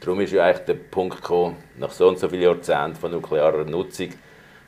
[0.00, 3.64] Darum ist ja eigentlich der Punkt gekommen, nach so und so vielen Jahrzehnten von nuklearer
[3.64, 4.08] Nutzung,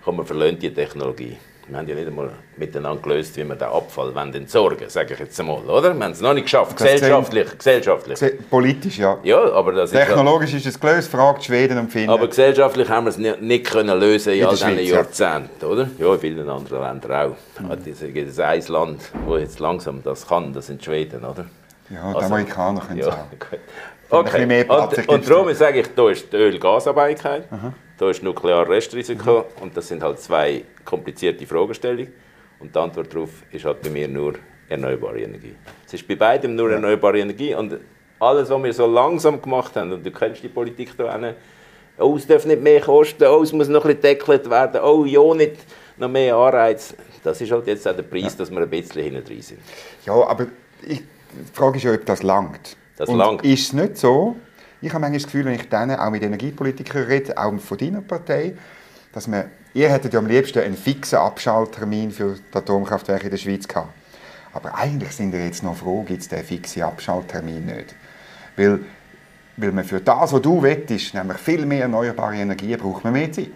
[0.07, 1.37] kommen wir verlöhnt die Technologie.
[1.69, 5.19] Wir haben ja nicht einmal miteinander gelöst, wie wir den Abfall wollen entsorgen sage ich
[5.19, 5.93] jetzt einmal, oder?
[5.95, 7.59] Wir haben es noch nicht geschafft, Das gesellschaftlich.
[7.59, 8.17] gesellschaftlich.
[8.19, 9.19] Se- Politisch, ja.
[9.25, 12.21] Ja, aber das ist ja, Technologisch ist es gelöst, fragt Schweden und Finnland.
[12.21, 14.79] aber gesellschaftlich haben wir es nicht, nicht können lösen in In all diesen.
[14.79, 15.89] Jahrzehnten, oder?
[15.99, 17.61] Ja, in vielen anderen Ländern auch.
[17.61, 17.71] Mhm.
[17.91, 21.47] Es gibt ein Land, wo jetzt langsam das kann, das sind Schweden, oder?
[21.91, 23.57] ja, die Also, Amerikaner können es Ja, auch.
[24.11, 24.65] mehr Okay.
[24.65, 27.45] Platz, ich Und, und darum sage ich, da ist die Öl-Gas-Abhängigkeit,
[27.99, 29.63] da ist Nuklear-Restrisiko Mhm.
[29.63, 32.13] und das sind halt zwei komplizierte Fragestellungen.
[32.59, 34.35] Und die Antwort darauf ist halt bei mir nur
[34.69, 35.55] erneuerbare Energie.
[35.87, 37.79] Es ist bei beidem nur erneuerbare Energie und
[38.19, 41.35] alles, was wir so langsam gemacht haben, und du kennst die Politik da hinten,
[41.99, 45.07] Oh, es darf nicht mehr kosten, oh, es muss noch ein bisschen deckelt werden, oh,
[45.07, 45.57] ja, nicht
[45.97, 46.95] noch mehr Anreiz.
[47.25, 48.39] Das ist halt jetzt auch der Preis, ja.
[48.39, 49.61] dass wir ein bisschen hinten drin sind.
[50.05, 50.47] Ja, aber
[50.83, 52.77] ich, die Frage ist ja, ob das langt.
[52.97, 53.45] Das Und langt.
[53.45, 54.37] ist es nicht so,
[54.81, 58.03] ich habe manchmal das Gefühl, wenn ich dann auch mit Energiepolitikern rede, auch von deiner
[58.03, 58.55] Partei,
[59.13, 63.39] dass man, ihr hättet ja am liebsten einen fixen Abschalttermin für die Atomkraftwerke in der
[63.39, 63.93] Schweiz gehabt.
[64.53, 67.95] Aber eigentlich sind wir jetzt noch froh, gibt es den fixen Abschalttermin nicht.
[68.57, 68.81] Weil,
[69.57, 73.33] weil man für das, was du wettest, nämlich viel mehr erneuerbare Energien, braucht man mehr
[73.33, 73.51] Zeit.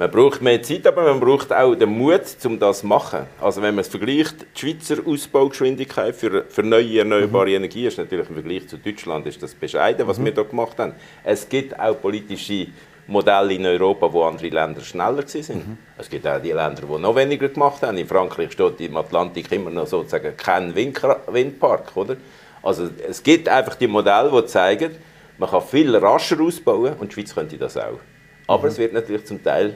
[0.00, 3.26] Man braucht mehr Zeit, aber man braucht auch den Mut, um das zu machen.
[3.40, 7.56] Also wenn man es vergleicht, die Schweizer Ausbaugeschwindigkeit für, für neue erneuerbare mhm.
[7.56, 10.26] Energie ist natürlich im Vergleich zu Deutschland ist das bescheiden, was mhm.
[10.26, 10.92] wir da gemacht haben.
[11.24, 12.68] Es gibt auch politische
[13.08, 15.66] Modelle in Europa, wo andere Länder schneller sind.
[15.66, 15.78] Mhm.
[15.96, 17.98] Es gibt auch die Länder, die noch weniger gemacht haben.
[17.98, 22.16] In Frankreich steht im Atlantik immer noch sozusagen kein Windpark, oder?
[22.62, 24.92] Also es gibt einfach die Modelle, die zeigen,
[25.38, 27.98] man kann viel rascher ausbauen und die Schweiz könnte das auch.
[28.46, 28.68] Aber mhm.
[28.68, 29.74] es wird natürlich zum Teil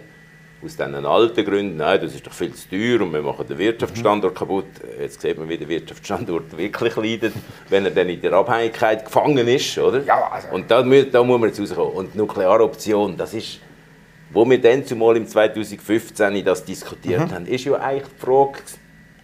[0.65, 3.59] aus diesen alten Gründen, nein, das ist doch viel zu teuer und wir machen den
[3.59, 4.67] Wirtschaftsstandort kaputt.
[5.01, 7.35] Jetzt sieht man, wie der Wirtschaftsstandort wirklich leidet,
[7.69, 10.03] wenn er dann in der Abhängigkeit gefangen ist, oder?
[10.05, 10.49] Ja, also.
[10.49, 11.93] Und da, da muss man jetzt rauskommen.
[11.93, 13.61] Und die Nuklearoption, das ist,
[14.31, 17.35] wo wir dann zumal im 2015 das diskutiert mhm.
[17.35, 18.59] haben, ist ja eigentlich die Frage,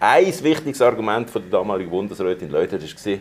[0.00, 3.18] ein wichtiges Argument von der damaligen Bundesrätin Leuter war,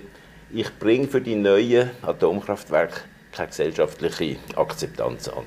[0.54, 3.02] ich bringe für die neuen Atomkraftwerke
[3.32, 5.44] keine gesellschaftliche Akzeptanz an.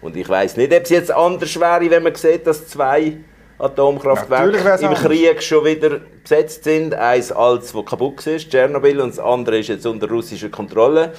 [0.00, 3.18] Und ich weiß nicht, ob es jetzt anders wäre, wenn man sieht, dass zwei
[3.58, 6.94] Atomkraftwerke im Krieg schon wieder besetzt sind.
[6.94, 11.12] Eins als, das kaputt ist, Tschernobyl, und das andere ist jetzt unter russischer Kontrolle.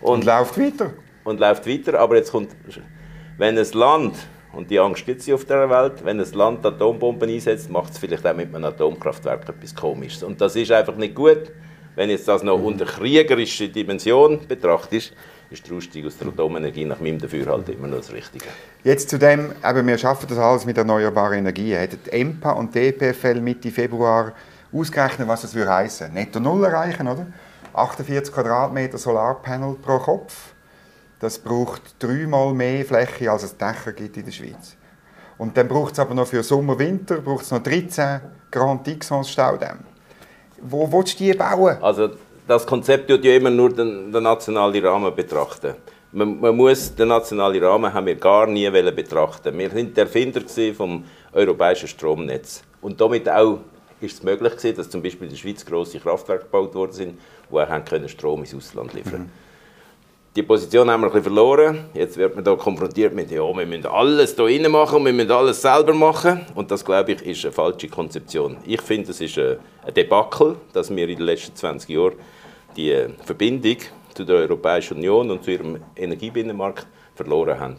[0.00, 0.92] Und, und läuft weiter.
[1.24, 2.50] Und läuft weiter, aber jetzt kommt,
[3.38, 4.16] wenn ein Land,
[4.52, 7.98] und die Angst gibt es auf der Welt, wenn ein Land Atombomben einsetzt, macht es
[7.98, 10.22] vielleicht auch mit einem Atomkraftwerk etwas Komisches.
[10.22, 11.52] Und das ist einfach nicht gut,
[11.94, 15.12] wenn jetzt das noch unter kriegerischer Dimension betrachtet ist
[15.50, 18.46] der Ausstieg aus der Atomenergie nach meinem Dafürhalten immer noch das Richtige.
[18.82, 21.78] Jetzt zu dem, eben, wir schaffen das alles mit erneuerbaren Energien.
[21.78, 24.32] Hätten EMPA und DPFL Mitte Februar
[24.72, 26.12] ausgerechnet, was das würde heißen?
[26.12, 27.26] Netto Null erreichen, oder?
[27.74, 30.54] 48 Quadratmeter Solarpanel pro Kopf.
[31.20, 34.76] Das braucht dreimal mehr Fläche, als es Dächer gibt in der Schweiz.
[35.38, 39.30] Und dann braucht es aber noch für Sommer, Winter braucht es noch 13 Grand Dixons
[39.30, 39.80] Staudämme.
[40.60, 41.76] Wo willst du die bauen?
[41.82, 42.10] Also
[42.46, 45.74] das Konzept tut ja immer nur den, den nationalen Rahmen betrachten.
[46.12, 49.58] Man, man, muss den nationalen Rahmen haben wir gar nie betrachten.
[49.58, 50.40] Wir sind die Erfinder
[50.74, 53.58] vom europäischen Stromnetz und damit auch
[54.00, 57.18] ist es möglich gewesen, dass zum Beispiel in der Schweiz große Kraftwerke gebaut worden sind,
[57.50, 59.22] wo können Strom ins Ausland liefern.
[59.22, 59.45] Mhm.
[60.36, 61.86] Die Position haben wir ein bisschen verloren.
[61.94, 65.30] Jetzt wird man da konfrontiert mit, ja, wir müssen alles hier rein machen, wir müssen
[65.30, 66.44] alles selber machen.
[66.54, 68.58] Und das, glaube ich, ist eine falsche Konzeption.
[68.66, 69.56] Ich finde, es ist ein
[69.96, 72.16] Debakel, dass wir in den letzten 20 Jahren
[72.76, 73.78] die Verbindung
[74.14, 77.76] zu der Europäischen Union und zu ihrem Energiebinnenmarkt verloren haben.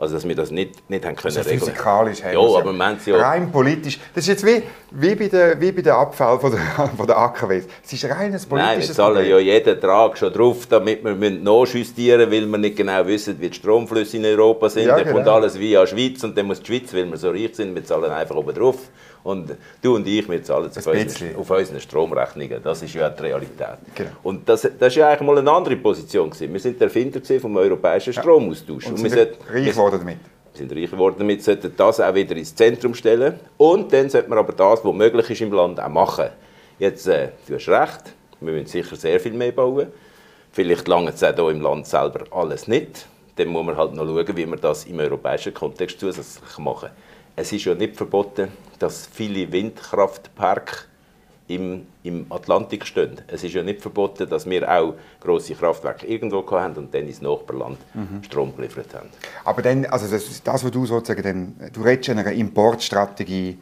[0.00, 3.18] Also, dass wir das nicht, nicht haben können also physikalisch haben ja, aber man ja
[3.18, 4.00] rein politisch.
[4.14, 7.18] Das ist jetzt wie, wie, bei, der, wie bei der Abfall von der, von der
[7.18, 7.60] AKW.
[7.84, 12.30] Es ist reines politisches Nein, wir zahlen ja jeden Trag schon drauf, damit wir nachjustieren
[12.30, 14.86] müssen, weil wir nicht genau wissen, wie die Stromflüsse in Europa sind.
[14.86, 15.16] Ja, dann genau.
[15.16, 17.84] kommt alles via Schweiz und dann muss die Schweiz, weil wir so reich sind, wir
[17.84, 18.78] zahlen einfach oben drauf.
[19.22, 22.62] Und du und ich, wir zahlen auf, unseren, auf unseren Stromrechnungen.
[22.62, 23.78] Das ist ja die Realität.
[23.94, 24.10] Genau.
[24.22, 26.30] Und das, das ist ja eigentlich mal eine andere Position.
[26.30, 26.52] Gewesen.
[26.52, 28.84] Wir sind der Erfinder vom europäischen Stromaustausch.
[28.84, 28.90] Ja.
[28.90, 30.18] Und, und wir sind reich geworden damit.
[30.52, 33.38] Wir sind reich geworden damit, sollten das auch wieder ins Zentrum stellen.
[33.56, 36.30] Und dann sollte man aber das, was möglich ist im Land, auch machen.
[36.78, 39.88] Jetzt, äh, du hast recht, wir müssen sicher sehr viel mehr bauen.
[40.52, 43.06] Vielleicht lange es auch hier im Land selber alles nicht.
[43.36, 46.90] Dann muss man halt noch schauen, wie man das im europäischen Kontext zusätzlich machen.
[47.36, 50.84] Es ist ja nicht verboten, dass viele Windkraftparke
[51.48, 53.20] im, im Atlantik stehen.
[53.26, 57.20] Es ist ja nicht verboten, dass wir auch große Kraftwerke irgendwo haben und dann ins
[57.20, 58.22] Nachbarland mhm.
[58.22, 59.08] Strom geliefert haben.
[59.44, 63.58] Aber dann, also das, das was du sozusagen, dann, du redest einer Importstrategie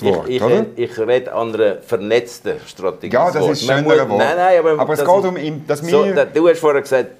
[0.00, 3.14] Wort, ich, ich, ich, rede an einer vernetzten Strategie.
[3.14, 4.18] Ja, das ist ein schöner Wort.
[4.18, 5.90] Nein, nein, aber, aber es geht um, dass wir...
[5.90, 7.10] So, du hast vorher gesagt,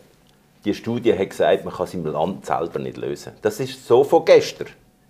[0.64, 3.32] die Studie hat gesagt, man kann es im Land selber nicht lösen.
[3.42, 4.66] Das ist so von gestern.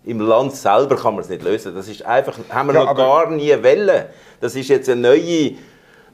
[0.06, 1.74] Im Land selber kann man es nicht lösen.
[1.74, 4.04] Das ist einfach, haben wir ja, noch gar nie wollen.
[4.40, 5.54] Das ist jetzt eine neue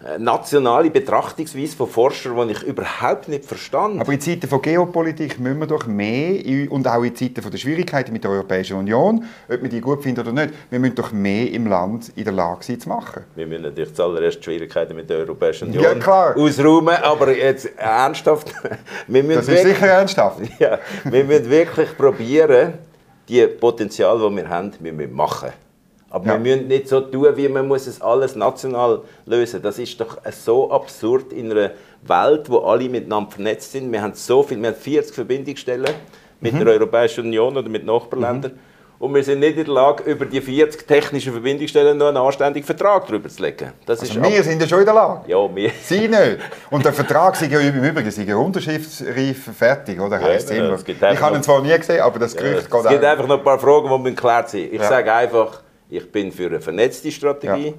[0.03, 4.01] äh, nationale Betrachtungsweise von Forschern, die ich überhaupt nicht verstand.
[4.01, 7.59] Aber in Zeiten von Geopolitik müssen wir doch mehr, und auch in Zeiten von der
[7.59, 11.13] Schwierigkeiten mit der Europäischen Union, ob man die gut findet oder nicht, wir müssen doch
[11.13, 13.25] mehr im Land in der Lage sein zu machen.
[13.35, 16.35] Wir müssen natürlich zuallererst die Schwierigkeiten mit der Europäischen Union ja, klar.
[16.35, 18.55] ausräumen, aber jetzt ernsthaft.
[19.07, 20.41] Wir müssen das ist wirklich, sicher ernsthaft.
[20.59, 22.75] Ja, wir müssen wirklich probieren,
[23.31, 25.51] die Potenzial, die wir haben, müssen wir machen.
[26.11, 26.33] Aber Ja.
[26.33, 29.63] wir müssen nicht so tun, wie man muss es alles national lösen.
[29.63, 31.71] Das ist doch so absurd in einer
[32.03, 33.93] Welt, wo alle miteinander vernetzt sind.
[33.93, 35.95] Wir haben so viel, wir haben 40 Verbindungsstellen
[36.41, 36.59] mit Mhm.
[36.65, 38.59] der Europäischen Union oder mit Nachbarländern.
[39.01, 42.67] Und wir sind nicht in der Lage, über die 40 technischen Verbindungsstellen noch einen anständigen
[42.67, 43.73] Vertrag drüber zu legen.
[43.87, 45.23] Das ist Also wir sind ja schon in der Lage.
[45.27, 45.71] ja, wir.
[45.83, 46.39] Sie nicht.
[46.71, 50.21] Und der Vertrag ist ja im Übrigen sei ja unterschriftsreif fertig, oder?
[50.21, 50.75] Heisst Ja, immer.
[50.75, 53.09] es gibt ich habe ihn zwar nie gesehen, aber das Gerücht es geht gibt auch.
[53.11, 54.69] einfach noch ein paar Fragen, die müssen geklärt sein.
[54.71, 54.89] Ich Ja.
[54.89, 57.69] sage einfach, ich bin für eine vernetzte Strategie.
[57.69, 57.75] Ja.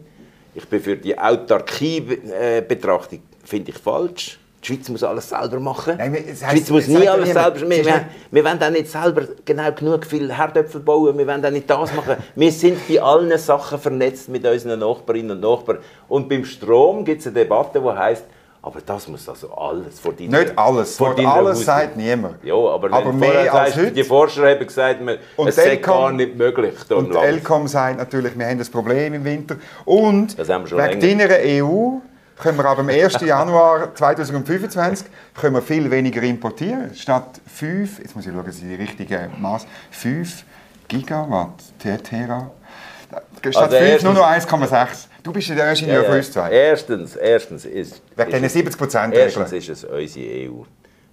[0.56, 4.40] Ich bin für die Autarkie-Betrachtung, finde ich falsch.
[4.64, 5.96] Die Schweiz muss alles selber machen.
[5.98, 7.58] Nein, es die heisst- Schweiz muss nie alles niemand.
[7.58, 11.18] selber Es wir, wir, nicht- wir wollen auch nicht selber genau genug viel Herdöpfel bauen.
[11.18, 12.18] Wir wollen auch nicht das machen.
[12.36, 15.80] Wir sind bei allen Sachen vernetzt mit unseren Nachbarinnen und Nachbarn.
[16.08, 18.26] Und beim Strom gibt es eine Debatte, die heisst,
[18.62, 20.96] aber das muss also alles vor deiner Nicht alles.
[20.96, 22.44] vor Vor alles Haus- sagt niemand.
[22.44, 23.92] ja, aber, Aber mehr als sagst, heute.
[23.94, 27.16] die Forscher haben gesagt, man, Und es sei gar nicht möglich Und.
[27.16, 29.56] Elcom sagt natürlich, wir haben ein Problem im Winter.
[29.86, 31.98] Und Das wegen deiner EU
[32.42, 33.22] können wir ab dem 1.
[33.22, 35.08] Januar 2025
[35.40, 36.94] können wir viel weniger importieren.
[36.96, 40.44] Statt 5, jetzt muss ich schauen, dass ich die richtige Maß, 5
[40.88, 42.52] Gigawatt, Tera.
[43.10, 45.08] Statt Also 5 nur noch 1,6.
[45.24, 46.50] Du bist der Ingenieur von uns zwei.
[46.52, 50.64] Erstens, erstens ist, Wegen diesen es- 70 Prozent Erstens ist es unsere EU.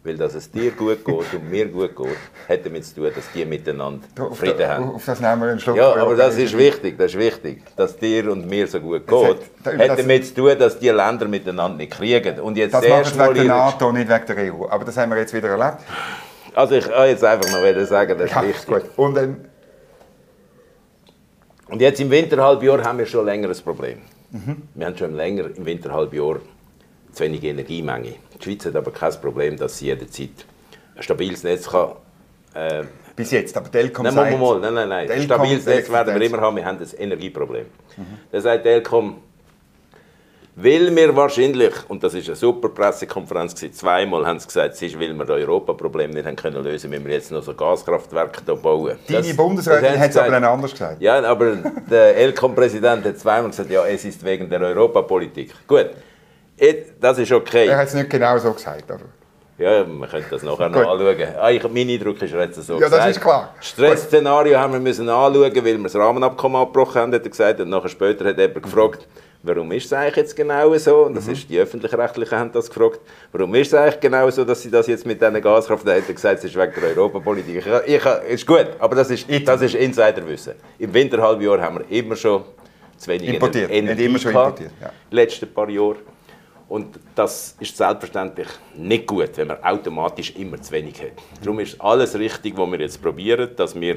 [0.09, 2.17] Weil dass es dir gut geht und mir gut geht,
[2.49, 4.91] hat damit zu tun, dass die miteinander Auf, Frieden da- haben.
[4.95, 5.77] auf das nehmen wir einen Schluck.
[5.77, 9.37] Ja, aber das ist wichtig, das ist wichtig, dass dir und mir so gut geht.
[9.67, 12.41] hat- Hat damit zu tun, dass die Länder miteinander nicht kriegen.
[12.41, 14.67] Und jetzt Das machen sie wegen der NATO, nicht wegen der EU.
[14.71, 15.83] Aber das haben wir jetzt wieder erlebt.
[16.55, 18.67] Also ich wollte jetzt einfach noch sagen, das ist Ja, wichtig.
[18.67, 18.83] gut.
[18.97, 19.45] Und dann,
[21.69, 23.99] Und jetzt im Winterhalbjahr haben wir schon länger ein Problem.
[24.31, 24.63] Mhm.
[24.75, 26.37] Wir haben schon länger im Winterhalbjahr
[27.19, 28.15] zu wenig Energiemenge.
[28.39, 30.31] Die Schweiz hat aber kein Problem, dass sie jederzeit
[30.97, 31.93] ein stabiles Netz kann.
[32.55, 34.31] Äh, bis jetzt, aber Telkom nein, sagt...
[34.33, 35.11] mal, mal, nein, nein, nein.
[35.11, 36.57] Ein stabiles Netz werden wir immer haben.
[36.57, 37.67] Wir haben ein Energieproblem.
[37.97, 38.05] Mhm.
[38.31, 39.17] Da sagt Telkom,
[40.61, 44.83] weil wir wahrscheinlich, und das ist eine super Pressekonferenz, gewesen, zweimal haben sie gesagt, es
[44.83, 48.41] ist, weil wir das Europaproblem nicht haben können lösen, müssen wir jetzt noch so Gaskraftwerke
[48.45, 48.97] hier bauen.
[49.09, 51.01] Deine Das- Bundesrätin das hat es aber dann anders gesagt.
[51.01, 51.57] Ja, aber
[51.89, 55.55] der Elcom-Präsident hat zweimal gesagt, ja, es ist wegen der Europapolitik.
[55.69, 55.91] Gut,
[57.01, 57.67] das ist okay.
[57.67, 58.91] Er hat es nicht genau so gesagt.
[58.91, 59.03] Aber.
[59.59, 61.17] Ja, man könnte das nachher noch anschauen.
[61.41, 63.11] Ah, ich, mein Eindruck ist, er hat es so Ja, das gesagt.
[63.11, 63.55] ist klar.
[63.61, 67.61] Stressszenario haben wir müssen anschauen, weil wir das Rahmenabkommen abgebrochen haben, hat er gesagt.
[67.61, 69.09] Und nachher später hat jemand gefragt,
[69.43, 71.07] warum ist es eigentlich jetzt genau so?
[71.07, 71.33] Und das Mhm.
[71.33, 73.01] ist, die Öffentlich-Rechtlichen haben das gefragt.
[73.33, 75.85] Warum ist es eigentlich genau so, dass sie das jetzt mit diesen Gaskraft...
[75.87, 77.65] Da hat er gesagt, es ist wegen der Europapolitik.
[77.85, 80.55] Ich, ich, ist gut, aber das ist, das ist Insiderwissen.
[80.79, 82.45] Im Winterhalbjahr haben wir immer schon
[82.97, 83.73] zu wenig Importiert.
[83.73, 84.91] Energie immer schon importiert, ja.
[85.11, 85.97] letzten paar Jahre.
[86.69, 91.13] Und das ist selbstverständlich nicht gut, wenn man automatisch immer zu wenig hat.
[91.43, 93.97] Darum ist alles richtig, was wir jetzt probieren, dass wir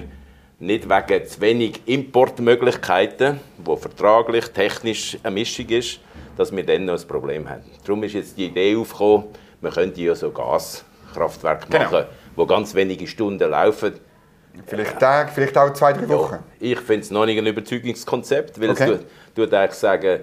[0.58, 6.00] nicht wegen zu wenig Importmöglichkeiten, wo vertraglich, technisch eine Mischung ist,
[6.38, 7.64] dass wir dann noch ein Problem haben.
[7.86, 9.26] Darum ist jetzt die Idee aufgekommen,
[9.60, 11.84] man könnte ja so Gaskraftwerke Genau.
[11.92, 12.06] machen,
[12.36, 13.94] wo ganz wenige Stunden laufen.
[14.66, 16.38] Vielleicht Tage, vielleicht auch zwei, drei Wochen.
[16.60, 18.84] Ich finde es noch nicht ein Überzeugungskonzept, weil Okay.
[18.84, 19.06] es tut-
[19.36, 20.20] tut eigentlich sagen,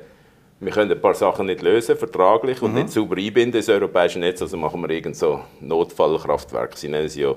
[0.61, 2.66] wir können ein paar Sachen nicht lösen, vertraglich, Mhm.
[2.66, 6.77] und nicht sauber einbinden ins europäische Netz, also machen wir irgend so Notfallkraftwerke.
[6.77, 7.35] Sie nennen sie ja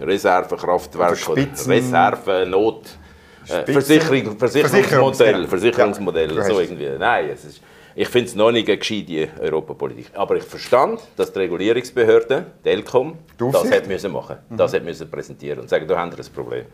[0.00, 2.82] Reservekraftwerke Oder Spitzen- Reserve, Not...
[3.46, 6.88] Äh, Versicherung, Versicherungsmodell, Versicherungs- Versicherungsmodell, Ja, du so irgendwie.
[6.98, 7.60] Nein, es ist,
[7.94, 10.06] ich finde es noch nicht eine gescheite Europapolitik.
[10.14, 14.82] Aber ich verstand, dass die Regulierungsbehörde, die ELCOM, Die das hat müssen machen, das hat
[14.82, 16.64] müssen präsentieren und sagen, da haben wir ein Problem.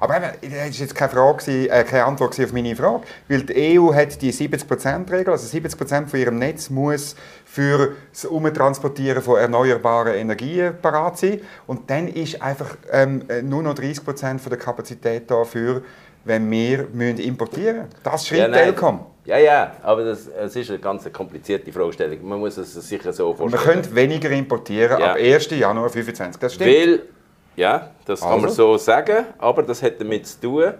[0.00, 3.02] Aber eben, das ist jetzt keine, Frage, äh, keine Antwort auf meine Frage.
[3.28, 9.22] Weil die EU hat die 70%-Regel, also 70% von ihrem Netz muss für das Umtransportieren
[9.22, 11.40] von erneuerbaren Energien parat sein.
[11.66, 15.82] Und dann ist einfach ähm, äh, nur noch 30% von der Kapazität dafür,
[16.24, 17.88] wenn wir müssen importieren müssen.
[18.02, 18.64] Das schreibt Ja, nein.
[18.64, 19.00] Telkom.
[19.26, 22.26] Ja, ja, aber das, es ist eine ganz komplizierte Fragestellung.
[22.26, 23.62] Man muss es sich so vorstellen.
[23.62, 25.12] können weniger importieren Ja.
[25.12, 25.50] ab 1.
[25.50, 26.40] Januar 2025.
[26.40, 26.70] Das stimmt.
[26.70, 27.02] Weil,
[27.60, 28.76] ja, das kann man Also?
[28.76, 30.74] so sagen, aber das hat damit zu tun,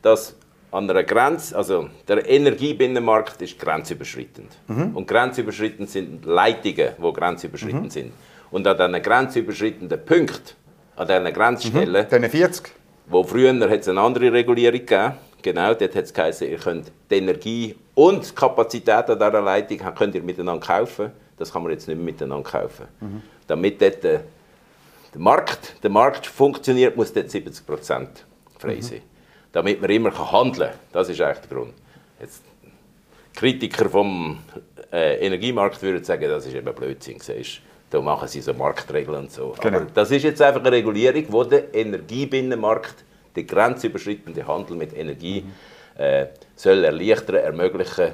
[0.00, 0.34] dass
[0.70, 4.50] an einer Grenze, also der Energiebinnenmarkt ist grenzüberschreitend.
[4.66, 4.96] Mhm.
[4.96, 8.12] Und grenzüberschreitend sind Leitungen, die grenzüberschreitend sind.
[8.50, 10.56] Und an diesen grenzüberschreitenden Punkten,
[10.96, 12.72] an diesen Grenzstellen, Dann 40.
[13.06, 15.12] Wo früher hat es eine andere Regulierung gegeben.
[15.42, 19.78] Genau, dort hat es geheißen, ihr könnt die Energie und die Kapazität an dieser Leitung
[19.94, 21.10] könnt ihr miteinander kaufen.
[21.36, 22.86] Das kann man jetzt nicht mehr miteinander kaufen.
[23.46, 24.22] Damit dort
[25.12, 27.64] der, der, Markt, der Markt funktioniert, muss dort 70
[28.58, 29.02] frei sein.
[29.52, 30.78] Damit man immer handeln kann.
[30.92, 31.74] Das ist eigentlich der Grund.
[32.20, 32.42] Jetzt,
[33.34, 34.38] Kritiker vom
[34.92, 37.18] äh, Energiemarkt würden sagen, das ist eben Blödsinn.
[37.18, 37.60] siehst.
[37.90, 39.54] Da machen sie so Marktregeln und so.
[39.60, 39.78] Genau.
[39.78, 43.04] Aber das ist jetzt einfach eine Regulierung, die den Energiebinnenmarkt
[43.36, 45.44] der grenzüberschreitende Handel mit Energie
[45.96, 48.12] äh, soll erleichtern, ermöglichen,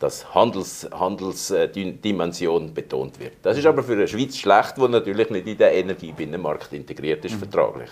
[0.00, 3.34] dass Handels, Handelsdimension betont wird.
[3.42, 7.34] Das ist aber für eine Schweiz schlecht, die natürlich nicht in den Energiebinnenmarkt integriert ist,
[7.34, 7.38] mhm.
[7.38, 7.90] vertraglich.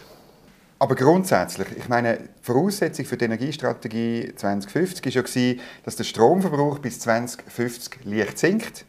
[0.81, 6.79] Aber grundsätzlich, ich meine, die Voraussetzung für die Energiestrategie 2050 war ja, dass der Stromverbrauch
[6.79, 8.85] bis 2050 leicht sinkt.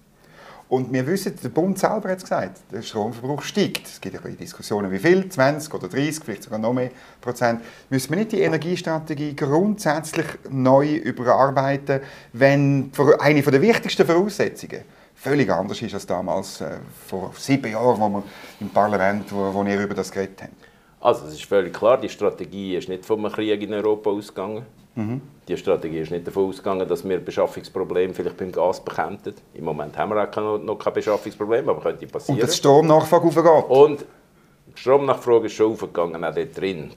[0.69, 3.87] Und wir wissen, der Bund selber hat es gesagt, der Stromverbrauch steigt.
[3.87, 7.61] Es gibt ja Diskussionen, wie viel, 20 oder 30, vielleicht sogar noch mehr Prozent.
[7.89, 12.01] Müssen wir nicht die Energiestrategie grundsätzlich neu überarbeiten,
[12.33, 14.81] wenn eine der wichtigsten Voraussetzungen
[15.15, 16.77] völlig anders ist als damals, äh,
[17.07, 18.23] vor sieben Jahren, wo wir
[18.61, 20.55] im Parlament, wo, wo wir über das geredet haben?
[21.01, 24.65] Also es ist völlig klar, die Strategie ist nicht vom Krieg in Europa ausgegangen.
[24.99, 25.21] Mhm.
[25.47, 29.33] Die Strategie ist nicht davon ausgegangen, dass wir Beschaffungsprobleme vielleicht beim Gas bekämpfen.
[29.53, 32.39] Im Moment haben wir auch noch kein Beschaffungsproblem, aber könnte passieren.
[32.39, 33.69] Und die Stromnachfrage aufgeht.
[33.69, 34.05] Und
[34.75, 36.91] die Stromnachfrage ist schon aufgegangen, auch dort drin.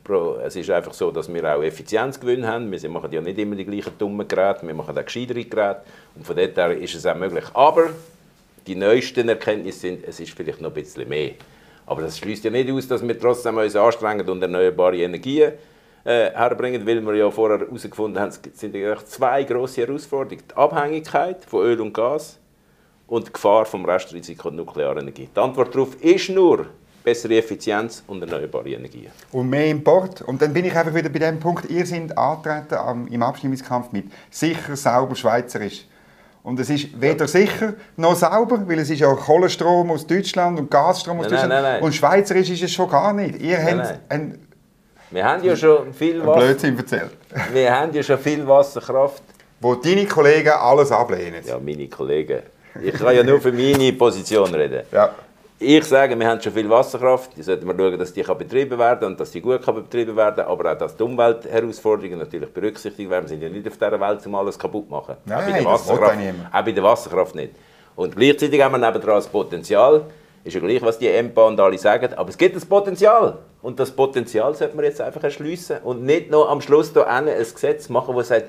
[0.45, 2.71] Es ist einfach so, dass wir auch Effizienzgewinn haben.
[2.71, 5.83] Wir machen ja nicht immer die gleichen dummen Geräte, wir machen auch gescheitere Geräte.
[6.15, 7.45] Und von dort her ist es auch möglich.
[7.55, 7.91] Aber
[8.67, 11.33] die neuesten Erkenntnisse sind, es ist vielleicht noch ein bisschen mehr.
[11.87, 15.53] Aber das schließt ja nicht aus, dass wir trotzdem uns anstrengen und erneuerbare Energien
[16.05, 20.43] äh, herbringen, weil wir ja vorher herausgefunden haben, es sind eigentlich zwei grosse Herausforderungen.
[20.49, 22.39] Die Abhängigkeit von Öl und Gas
[23.07, 25.29] und die Gefahr vom Restrisiko der nuklearen Energie.
[25.35, 26.67] Die Antwort darauf ist nur
[27.03, 29.11] bessere Effizienz und erneuerbare Energien.
[29.33, 30.23] Und mehr Import.
[30.23, 34.07] Und dann bin ich einfach wieder bei dem Punkt, ihr seid antreten im Abstimmungskampf mit
[34.31, 35.87] sicher, sauber, schweizerisch.
[36.43, 40.71] Und es ist weder sicher noch sauber, weil es ist ja Kohlenstrom aus Deutschland und
[40.71, 41.53] Gasstrom aus nein, Deutschland.
[41.53, 43.41] Nein, nein, und schweizerisch ist es schon gar nicht.
[43.41, 44.39] Ihr habt ein,
[45.13, 46.41] wir haben ja schon viel Wasser.
[46.41, 47.11] Blödsinn erzählt.
[47.53, 49.23] Wir haben ja schon viel Wasserkraft.
[49.61, 51.43] Wo deine Kollegen alles ablehnen.
[51.45, 52.43] Ja, meine Kollegen.
[52.83, 54.83] Ich kann ja nur für meine Position reden.
[54.91, 55.15] Ja.
[55.59, 57.37] Ich sage, wir haben schon viel Wasserkraft.
[57.37, 60.47] Die sollten wir schauen, dass die betrieben werden und dass die gut betrieben werden kann.
[60.47, 63.27] Aber auch, dass die Umweltherausforderungen natürlich berücksichtigt werden.
[63.27, 65.17] Wir sind ja nicht auf dieser Welt, um alles kaputt zu machen.
[65.25, 66.19] Nein, auch bei der Wasserkraft,
[66.53, 67.53] auch bei der Wasserkraft nicht.
[67.95, 70.03] Und gleichzeitig haben wir nebendran das Potenzial.
[70.45, 72.13] Ist ja gleich, was die EMPA und alle sagen.
[72.15, 73.39] Aber es gibt das Potenzial.
[73.63, 75.79] Und das Potenzial sollte man jetzt einfach erschliessen.
[75.85, 78.47] Und nicht noch am Schluss hier ein Gesetz machen, das sagt,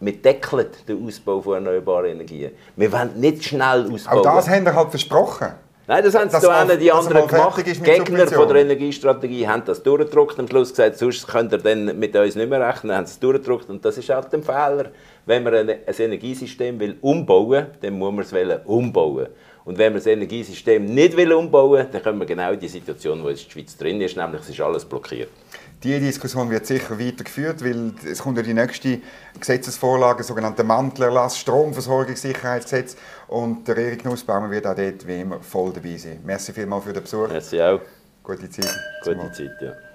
[0.00, 2.50] wir deckeln den Ausbau von erneuerbaren Energien.
[2.74, 4.18] Wir wollen nicht schnell ausbauen.
[4.18, 5.54] Auch das haben wir halt versprochen.
[5.88, 7.64] Nein, das haben sie auch die anderen gemacht.
[7.64, 10.36] Gegner von der Energiestrategie haben das durchgedruckt.
[10.40, 12.88] Am Schluss gesagt, sonst könnt ihr dann mit uns nicht mehr rechnen.
[12.88, 13.70] Dann haben sie es durchgedruckt.
[13.70, 14.86] Und das ist halt ein Fehler.
[15.26, 19.28] Wenn man ein, Energiesystem will umbauen will, dann muss man es umbauen.
[19.66, 22.68] Und wenn man das Energiesystem nicht will umbauen will, dann kommen wir genau in die
[22.68, 25.28] Situation, wo jetzt die Schweiz drin ist, nämlich es ist alles blockiert.
[25.82, 29.00] Diese Diskussion wird sicher weitergeführt, weil es kommt ja die nächste
[29.38, 32.96] Gesetzesvorlage, sogenannte Mantelerlass, Stromversorgungssicherheitsgesetz.
[33.26, 36.20] Und der Erik Nussbaumer wird auch dort wie immer voll dabei sein.
[36.24, 37.28] Merci vielmals für den Besuch.
[37.28, 37.80] Merci auch.
[38.22, 38.70] Gute Zeit.
[39.02, 39.85] Gute Zeit, ja.